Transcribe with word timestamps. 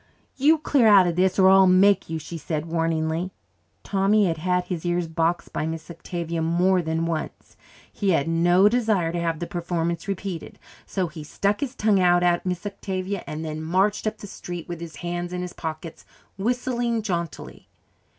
"You 0.35 0.57
clear 0.57 0.87
out 0.87 1.05
of 1.05 1.15
this 1.15 1.37
or 1.37 1.47
I'll 1.47 1.67
make 1.67 2.09
you," 2.09 2.17
she 2.17 2.35
said 2.35 2.65
warningly. 2.65 3.29
Tommy 3.83 4.25
had 4.25 4.37
had 4.37 4.63
his 4.63 4.83
ears 4.83 5.07
boxed 5.07 5.53
by 5.53 5.67
Miss 5.67 5.91
Octavia 5.91 6.41
more 6.41 6.81
than 6.81 7.05
once. 7.05 7.55
He 7.93 8.09
had 8.09 8.27
no 8.27 8.67
desire 8.67 9.11
to 9.11 9.19
have 9.19 9.37
the 9.37 9.45
performance 9.45 10.07
repeated, 10.07 10.57
so 10.87 11.05
he 11.05 11.23
stuck 11.23 11.59
his 11.59 11.75
tongue 11.75 11.99
out 11.99 12.23
at 12.23 12.47
Miss 12.47 12.65
Octavia 12.65 13.23
and 13.27 13.45
then 13.45 13.61
marched 13.61 14.07
up 14.07 14.17
the 14.17 14.25
street 14.25 14.67
with 14.67 14.81
his 14.81 14.95
hands 15.05 15.33
in 15.33 15.43
his 15.43 15.53
pockets, 15.53 16.03
whistling 16.35 17.03
jauntily. 17.03 17.67